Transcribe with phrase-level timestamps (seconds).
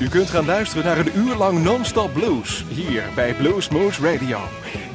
[0.00, 4.38] U kunt gaan luisteren naar een uur lang non-stop blues hier bij Blues Moose Radio.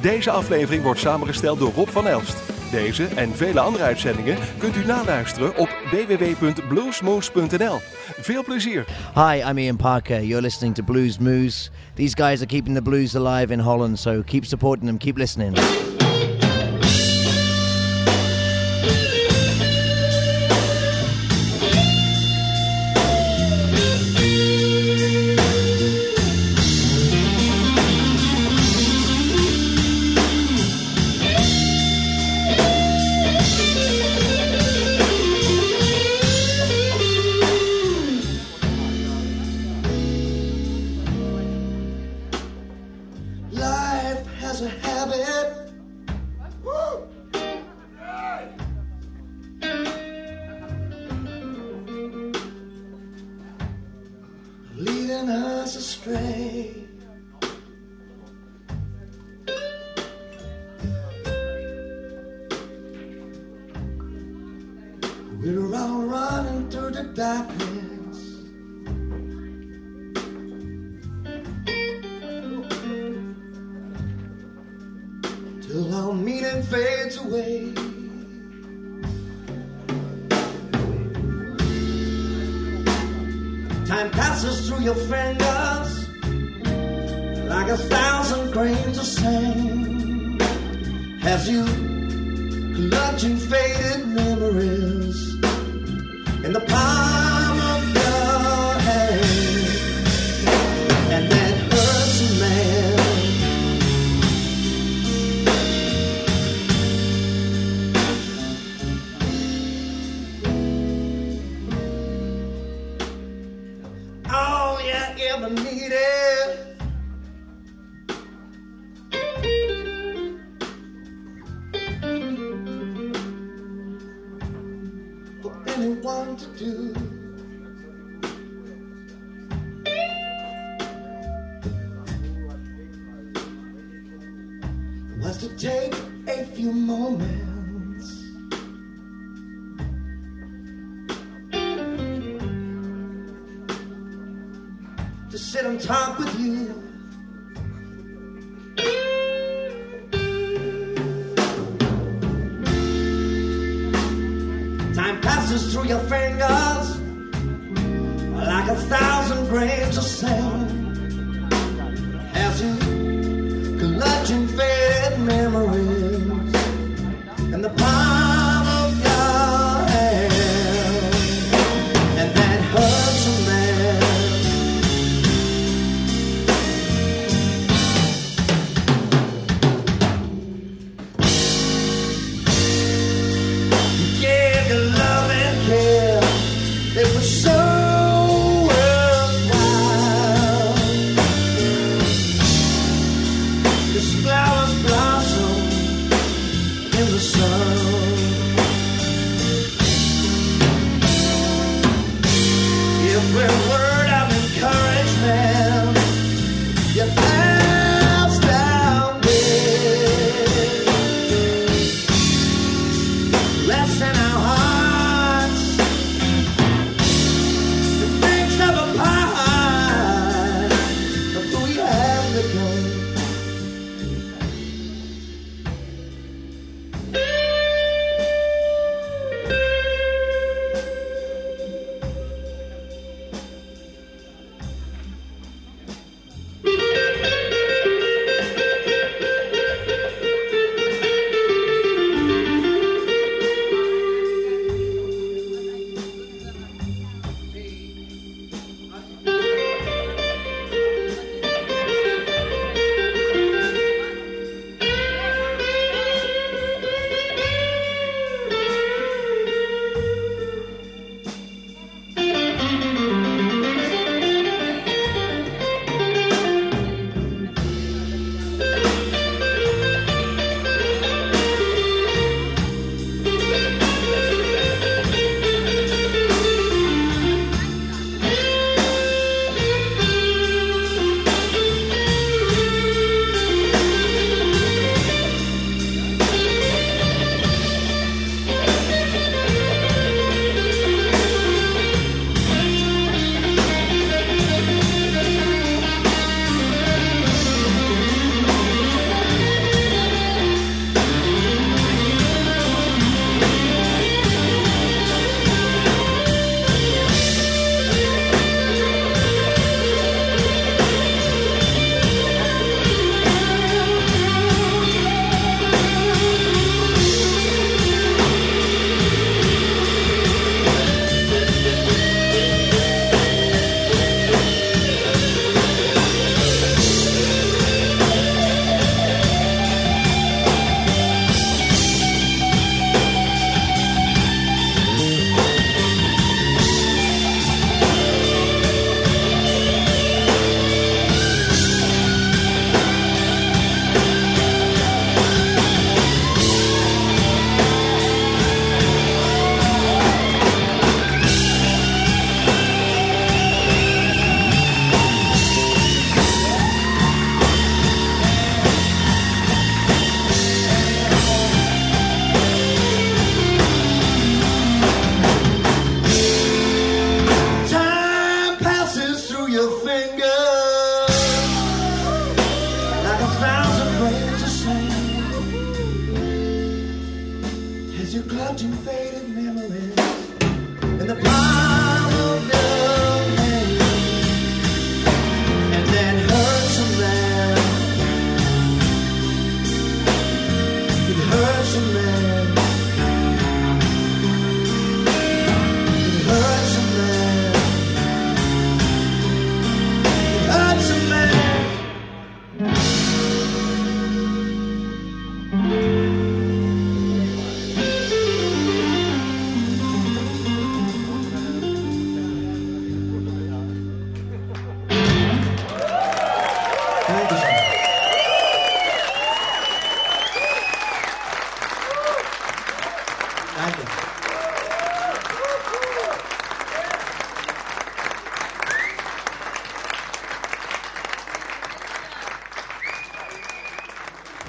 [0.00, 2.36] Deze aflevering wordt samengesteld door Rob van Elst.
[2.70, 7.78] Deze en vele andere uitzendingen kunt u naluisteren op www.bluesmoose.nl.
[8.20, 8.84] Veel plezier.
[9.14, 10.22] Hi, I'm Ian Parker.
[10.22, 11.70] You're listening to Blues Moose.
[11.94, 15.56] These guys are keeping the blues alive in Holland, so keep supporting them, keep listening.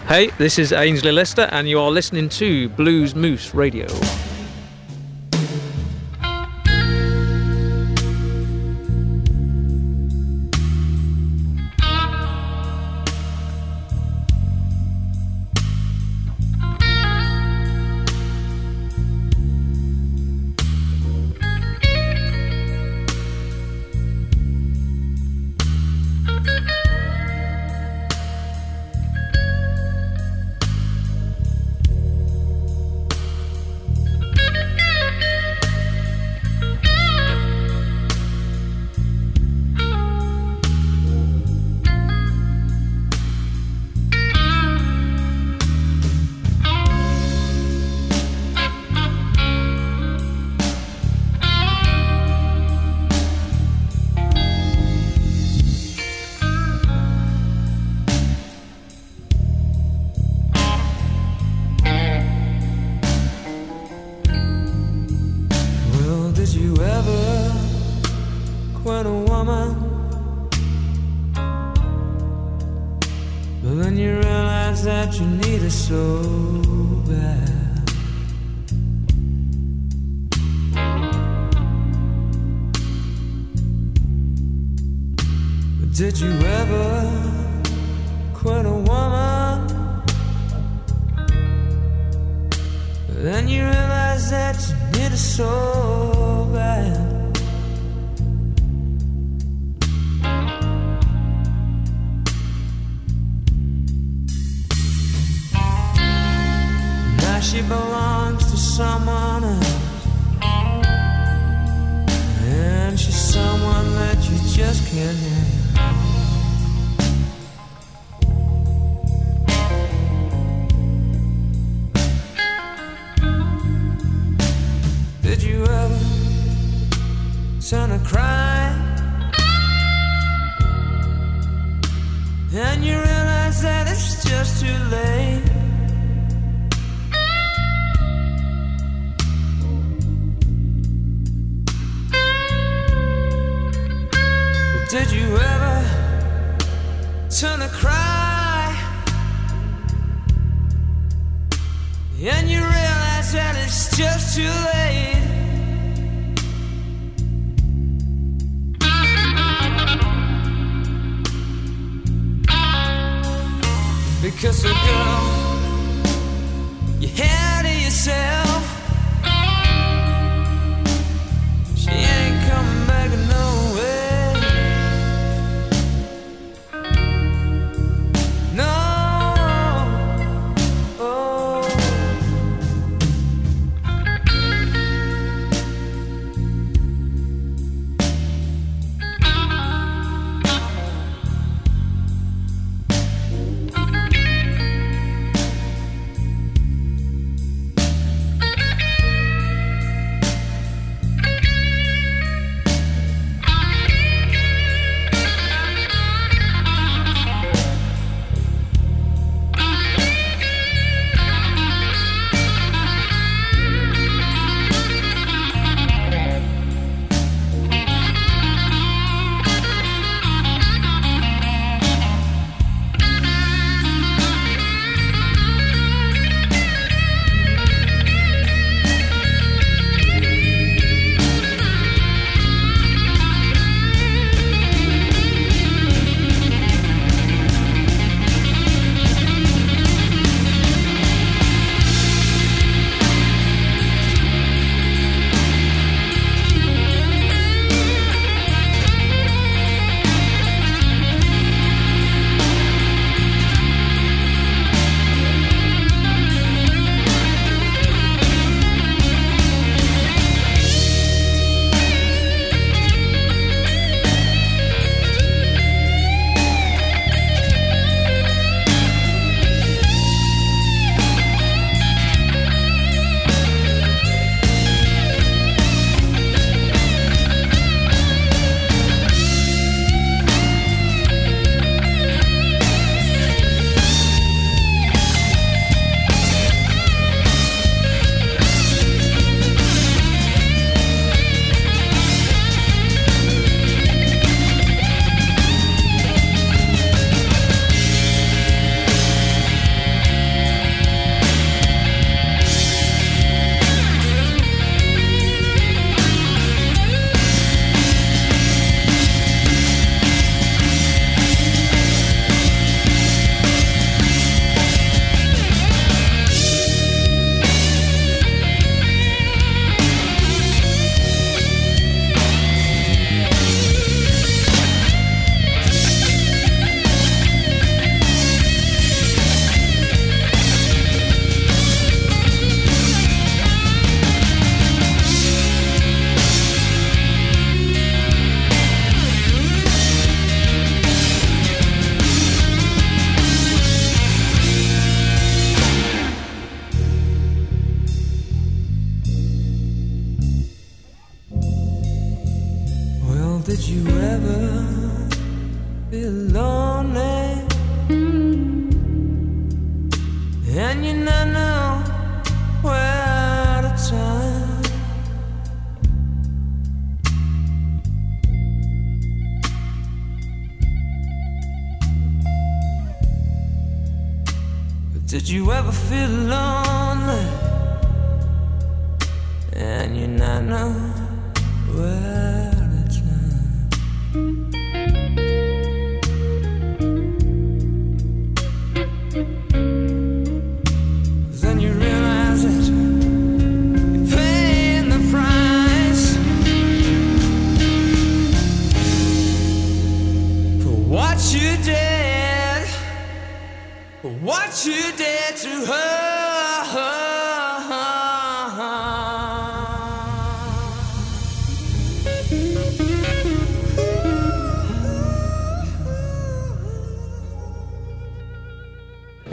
[0.08, 3.88] Hey, this is Aynsley Lister, and you are listening to Blues Moose Radio.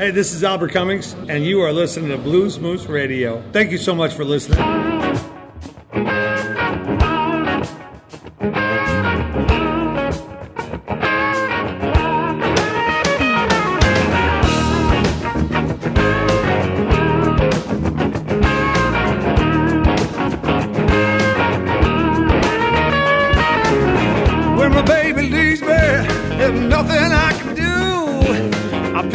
[0.04, 3.42] Hey, this is Albert Cummings, and you are listening to Blues Moose Radio.
[3.52, 4.58] Thank you so much for listening.
[24.58, 27.43] When my baby leaves me, there's nothing I can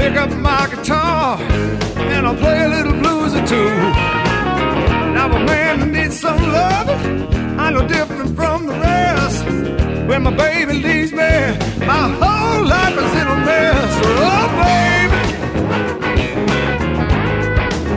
[0.10, 3.70] pick up my guitar and I'll play a little blues or two.
[5.14, 6.90] Now a man needs some love.
[7.60, 9.46] I'm no different from the rest.
[10.08, 14.00] When my baby leaves me, my whole life is in a mess.
[14.32, 15.22] Oh, baby,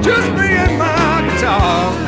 [0.03, 2.02] just me and my guitar.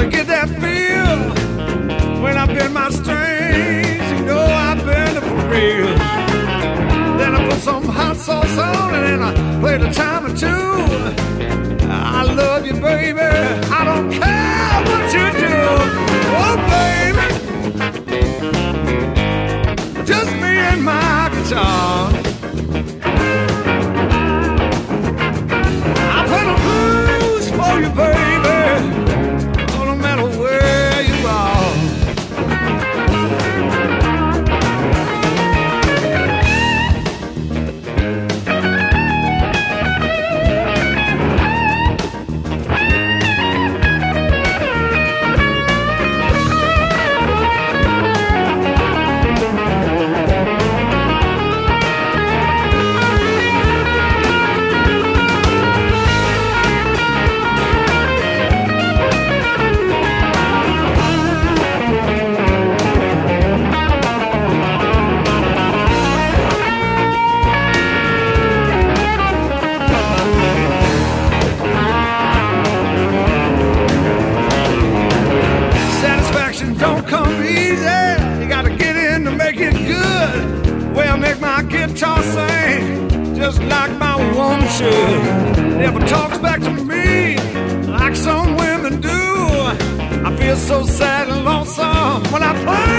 [0.00, 1.18] To get that feel.
[2.22, 5.94] When I bend my strings, you know I bend it for real.
[7.18, 11.86] Then I put some hot sauce on and I play the time or two.
[11.88, 13.20] I love you, baby.
[13.20, 14.59] I don't care
[84.80, 85.78] should.
[85.84, 87.36] Never talks back to me
[87.86, 89.20] like some women do.
[90.28, 92.89] I feel so sad and lonesome when I play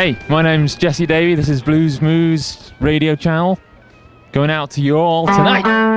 [0.00, 1.34] Hey, my name's Jesse Davey.
[1.34, 3.58] This is Blues Moose Radio Channel.
[4.32, 5.89] going out to you all tonight.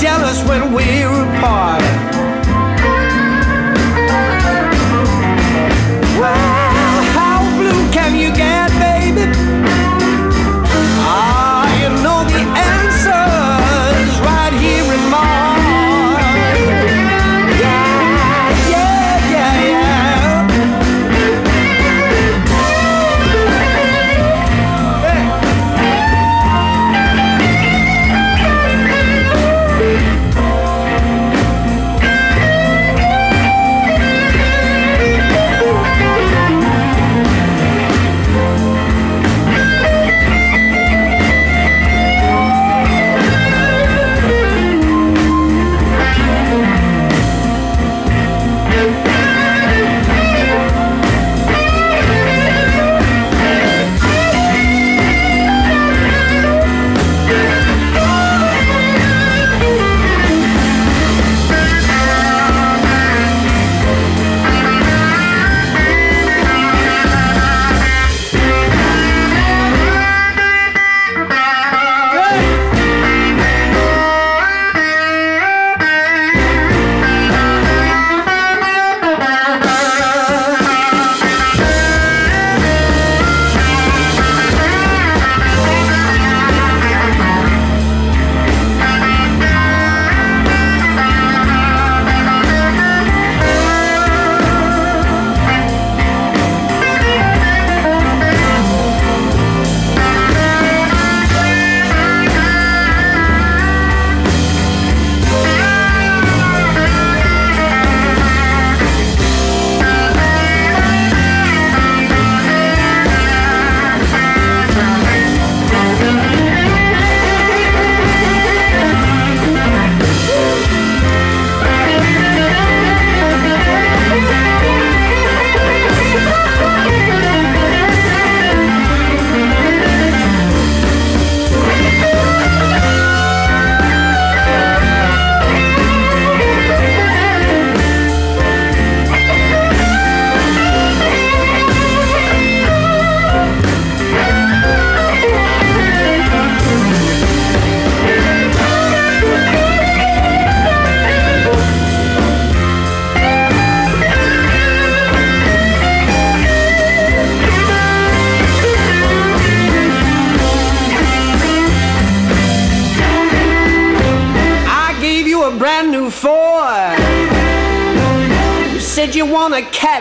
[0.00, 2.13] Jealous when we're apart.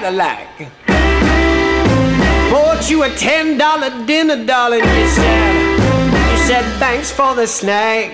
[0.04, 0.60] Cadillac.
[2.52, 4.82] Bought you a ten dollar dinner, darling.
[4.82, 5.80] You said,
[6.30, 8.10] you said thanks for the snack.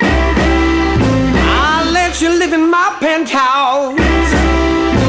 [0.00, 3.96] I let you live in my penthouse.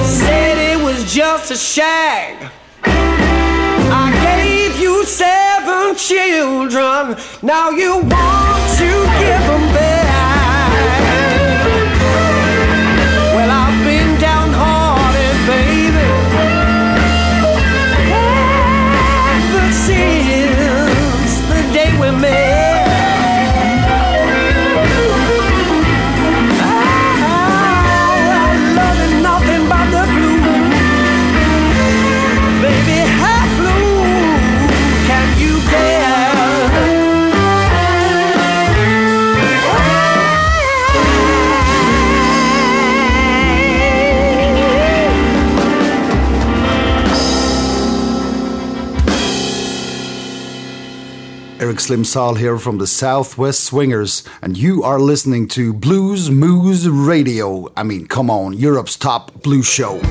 [0.05, 2.51] Said it was just a shag.
[2.83, 7.17] I gave you seven children.
[7.41, 8.30] Now you want.
[51.71, 56.85] Eric Slim Sal here from the Southwest Swingers, and you are listening to Blues Moose
[56.85, 57.71] Radio.
[57.77, 60.01] I mean, come on, Europe's top blues show.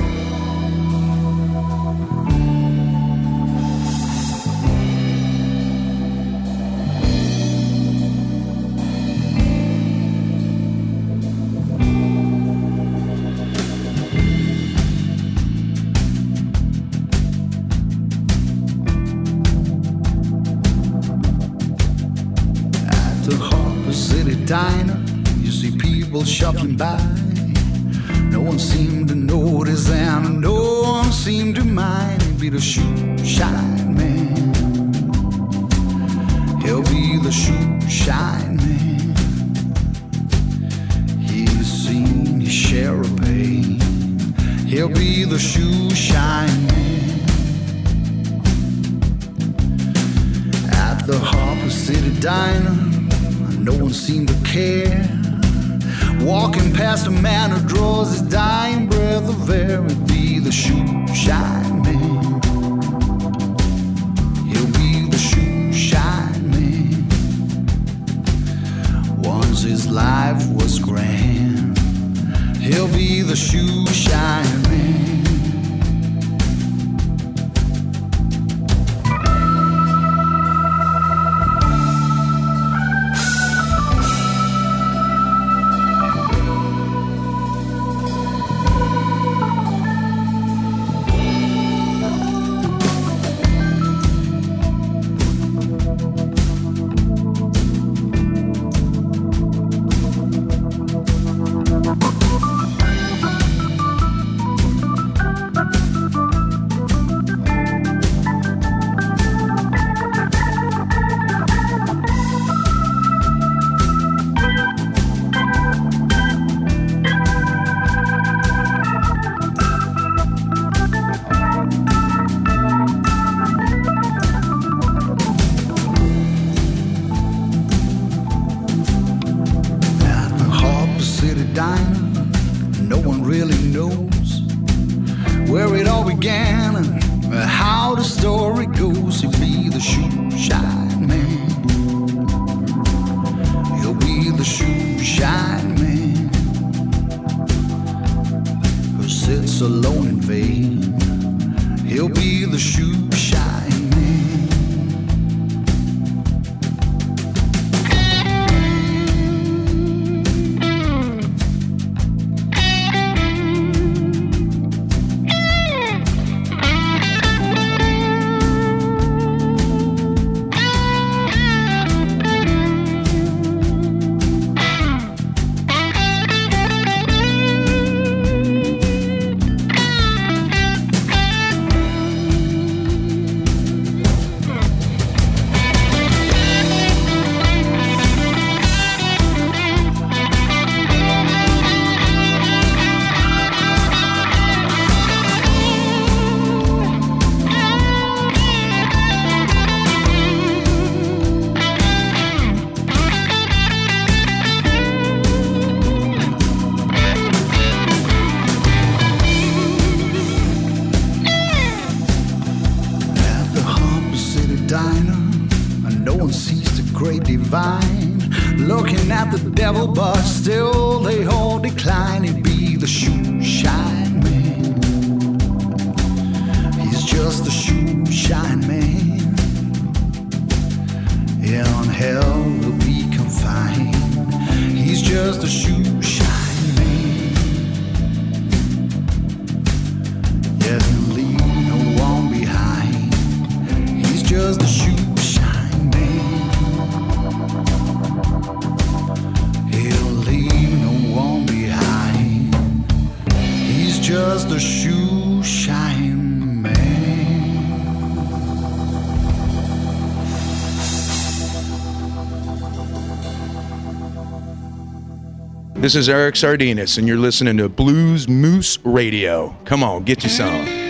[265.81, 269.55] This is Eric Sardinas, and you're listening to Blues Moose Radio.
[269.65, 270.80] Come on, get you some.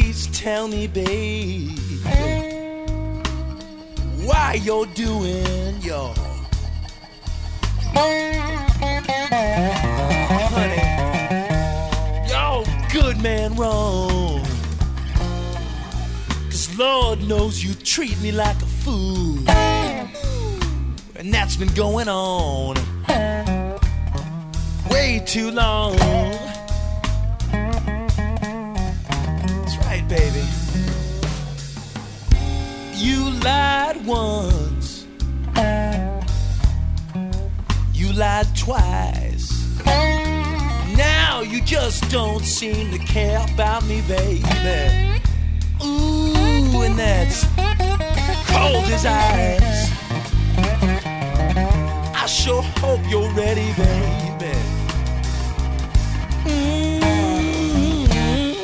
[0.00, 1.76] Please, tell me, babe,
[4.24, 6.14] why you're doing your
[10.54, 10.82] honey.
[12.30, 14.44] Yo, good man wrong.
[16.44, 19.50] Cause Lord knows you treat me like a fool.
[21.16, 22.76] And that's been going on
[24.90, 25.96] way too long.
[32.98, 35.06] You lied once.
[37.94, 39.52] You lied twice.
[40.96, 45.20] Now you just don't seem to care about me, baby.
[45.84, 47.44] Ooh, and that's
[48.50, 49.92] cold as ice.
[52.16, 54.58] I sure hope you're ready, baby.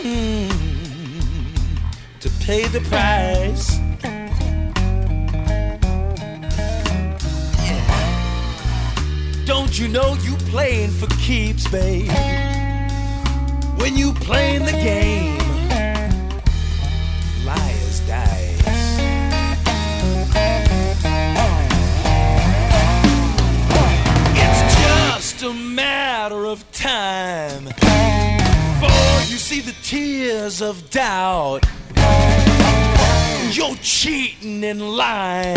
[0.04, 0.50] Mm,
[2.20, 3.73] To pay the price.
[9.46, 12.11] Don't you know you playing for keeps, babe?
[13.76, 15.38] When you playing the game,
[17.44, 18.62] liars dice.
[24.35, 31.66] It's just a matter of time before you see the tears of doubt.
[33.52, 35.54] You're cheating and lying.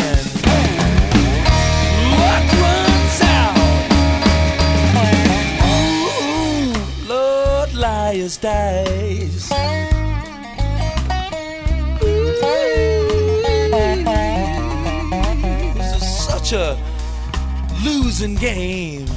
[2.19, 2.86] Luck runs
[7.77, 9.49] liars dice.
[15.75, 16.77] This is such a
[17.83, 19.07] losing game.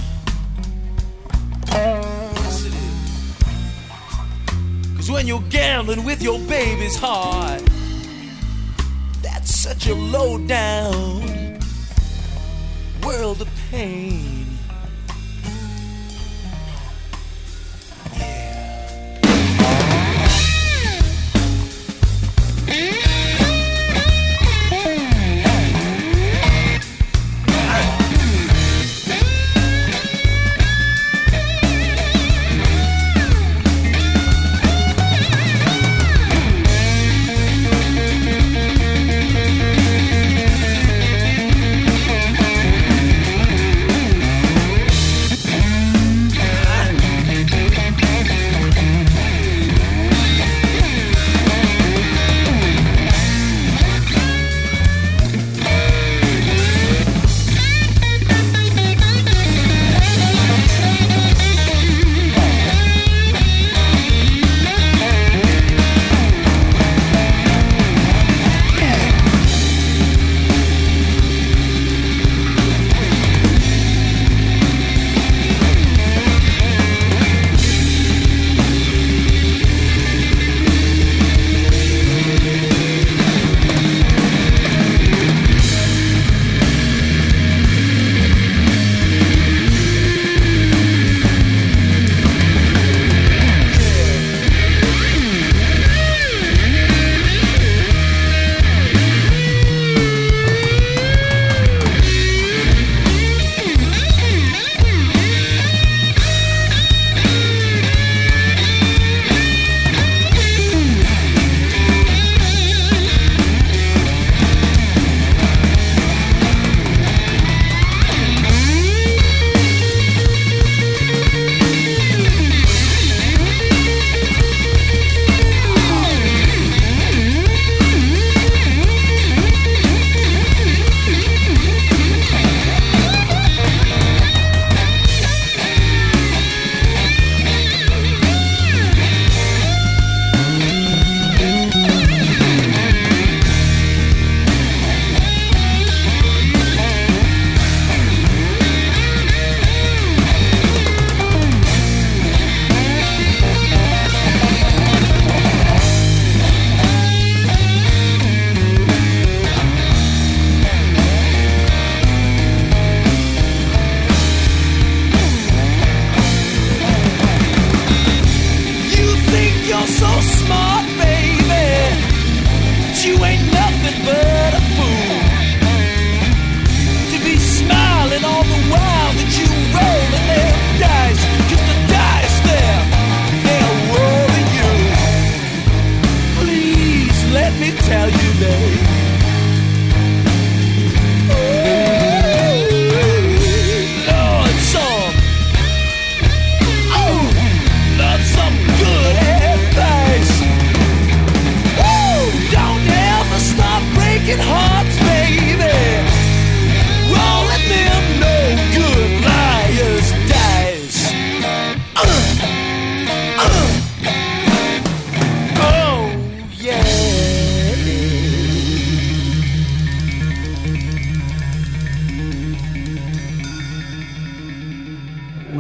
[1.69, 3.37] Yes, it is.
[4.97, 7.63] Cause when you're gambling with your baby's heart,
[9.23, 11.59] that's such a low down
[13.03, 14.40] world of pain.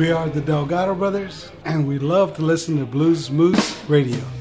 [0.01, 4.39] We are the Delgado Brothers, and we love to listen to Blues Moose Radio.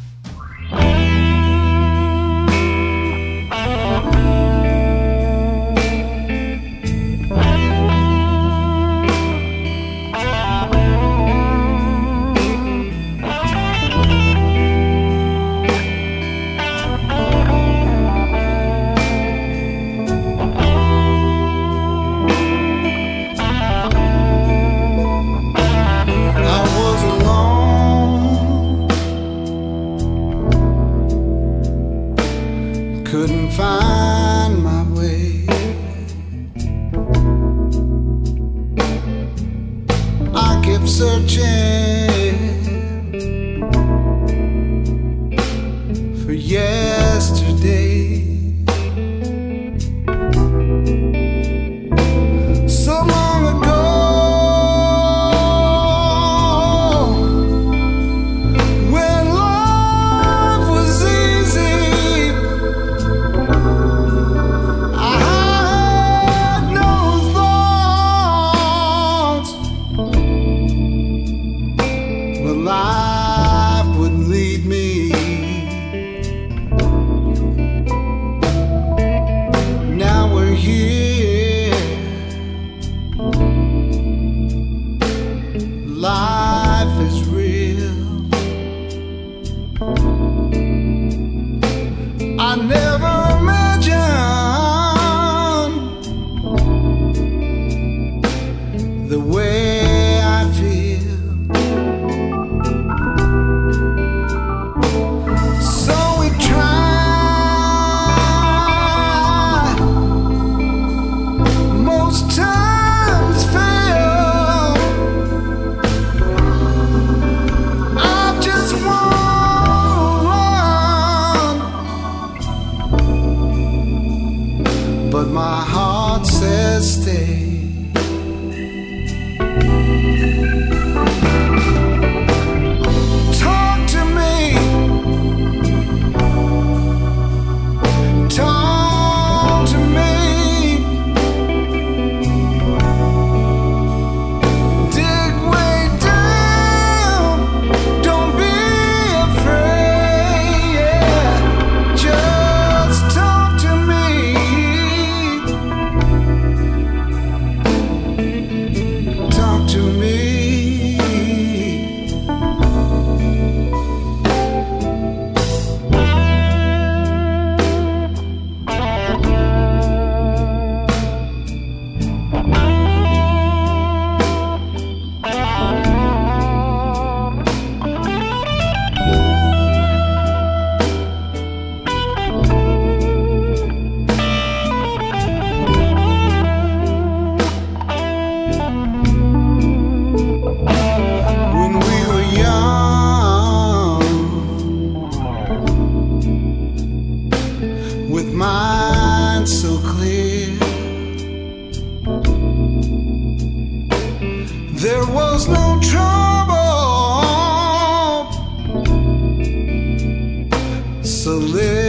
[211.20, 211.89] so.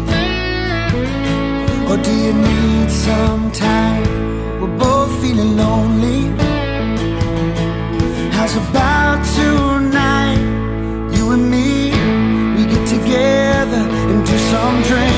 [1.91, 4.61] Or do you need some time?
[4.61, 6.21] We're both feeling lonely.
[8.31, 10.39] How's about tonight?
[11.13, 11.91] You and me,
[12.55, 15.10] we get together and do some drinking.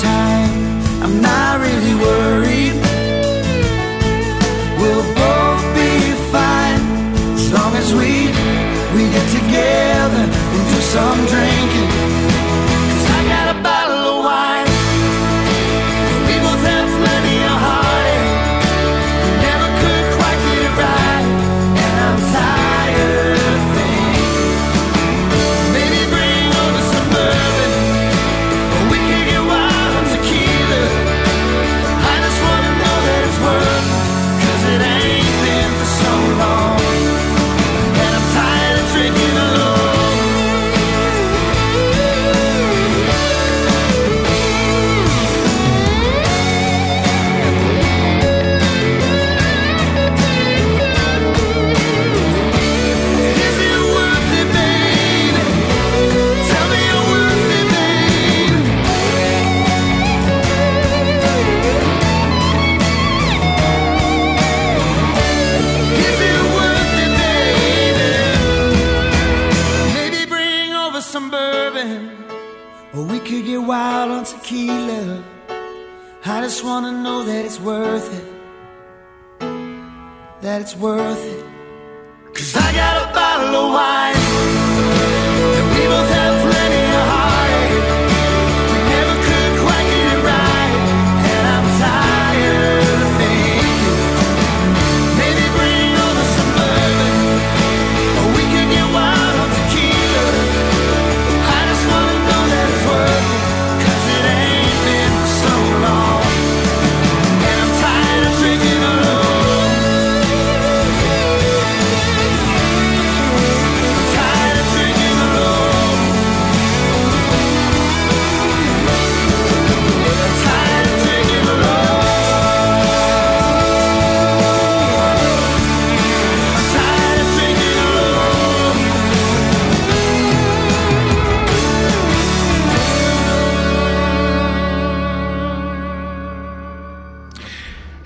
[0.00, 0.39] time.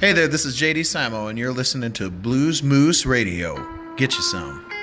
[0.05, 3.57] Hey there, this is JD Simo, and you're listening to Blues Moose Radio.
[3.97, 4.74] Get you some.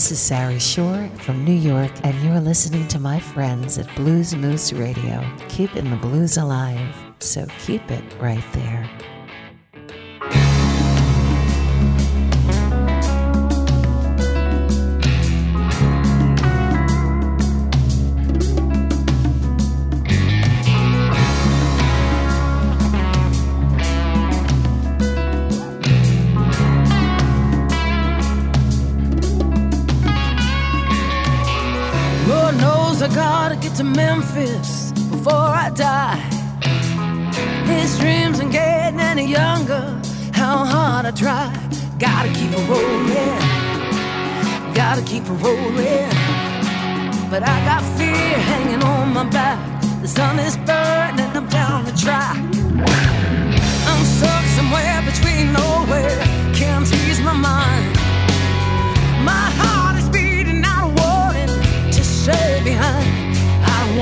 [0.00, 4.34] This is Sari Schorr from New York, and you're listening to my friends at Blues
[4.34, 6.96] Moose Radio, keeping the blues alive.
[7.18, 8.88] So keep it right there.
[33.14, 35.32] Gotta get to Memphis before
[35.64, 36.20] I die.
[37.66, 40.00] These dreams ain't getting any younger.
[40.32, 41.52] How hard I try.
[41.98, 43.38] Gotta keep it rolling.
[44.74, 46.10] Gotta keep it rolling.
[47.30, 49.58] But I got fear hanging on my back.
[50.02, 52.36] The sun is burning, I'm down the track.
[53.90, 56.18] I'm stuck somewhere between nowhere.
[56.54, 57.94] Can't ease my mind.
[59.24, 59.89] My heart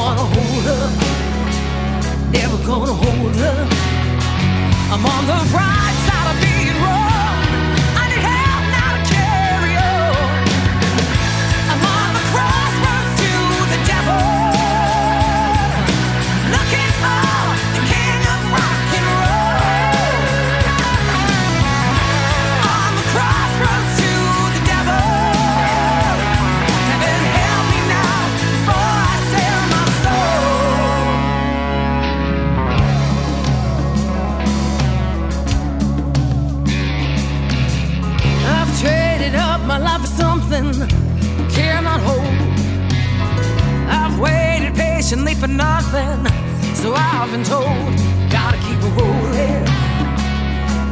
[0.08, 3.68] Wanna hold up, never gonna hold up.
[4.90, 5.97] I'm on the right
[45.08, 46.22] patiently for nothing,
[46.74, 47.64] so I've been told.
[48.30, 49.64] Gotta keep it rolling,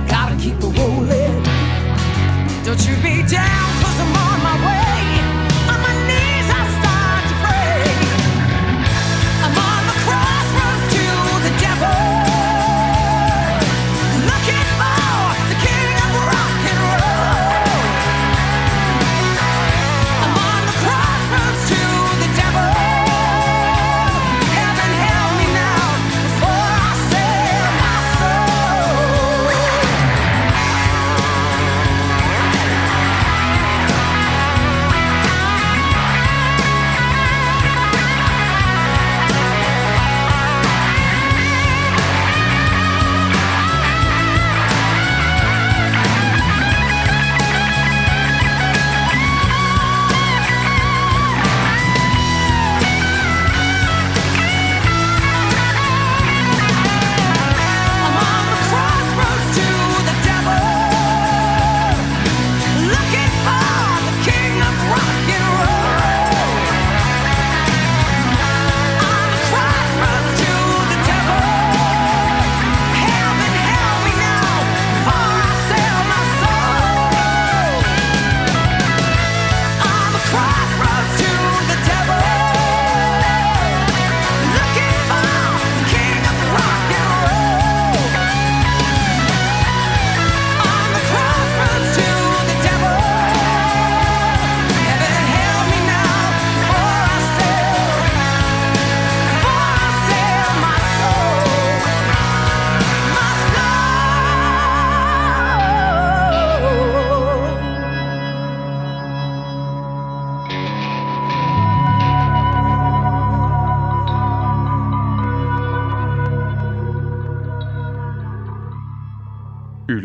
[0.09, 1.43] gotta keep it rolling.
[2.65, 3.76] Don't you be down,